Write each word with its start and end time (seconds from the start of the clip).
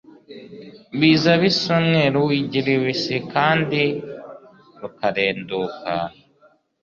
biza 0.99 1.31
bisa 1.41 1.71
umweru 1.81 2.17
w'igi 2.27 2.59
ribisi 2.65 3.15
kandi 3.33 3.81
rukarenduka. 4.79 5.93